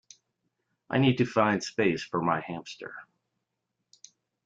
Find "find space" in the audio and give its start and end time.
1.27-2.03